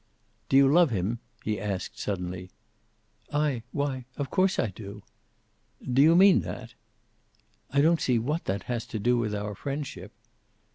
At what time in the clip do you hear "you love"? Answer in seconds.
0.57-0.89